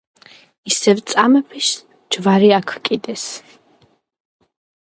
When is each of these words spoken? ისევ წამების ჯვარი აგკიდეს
ისევ 0.71 1.01
წამების 1.11 1.69
ჯვარი 2.17 2.51
აგკიდეს 2.57 3.27